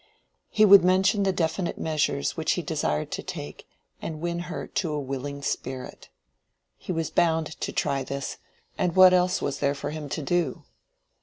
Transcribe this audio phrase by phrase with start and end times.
[0.49, 3.67] He would mention the definite measures which he desired to take,
[4.01, 6.09] and win her to a willing spirit.
[6.75, 10.63] He was bound to try this—and what else was there for him to do?